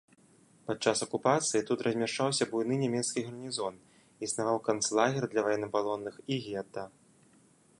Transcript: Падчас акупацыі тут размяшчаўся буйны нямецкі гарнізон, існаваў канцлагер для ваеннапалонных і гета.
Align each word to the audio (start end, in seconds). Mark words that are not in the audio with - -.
Падчас 0.69 1.01
акупацыі 1.05 1.65
тут 1.67 1.83
размяшчаўся 1.87 2.47
буйны 2.53 2.75
нямецкі 2.83 3.25
гарнізон, 3.27 3.75
існаваў 4.29 4.57
канцлагер 4.69 5.23
для 5.35 5.41
ваеннапалонных 5.49 6.15
і 6.25 6.35
гета. 6.49 6.83